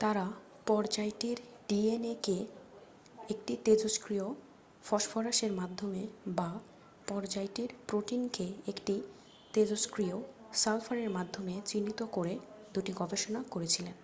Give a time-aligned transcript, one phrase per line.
[0.00, 0.26] তাঁরা
[0.66, 2.38] পর্যায়টির ডিএনএ কে
[3.28, 4.26] একটি তেজস্ক্রিয়
[4.84, 6.02] ফসফরাসের মাধ্যমে
[6.36, 6.50] বা
[7.08, 8.94] পর্যায়টির প্রোটিনকে একটি
[9.54, 10.16] তেজস্ক্রিয়
[10.54, 12.34] সালফারের মাধ্যমে চিহ্নিত করে
[12.74, 13.96] দুটি গবেষণা করেছিলেন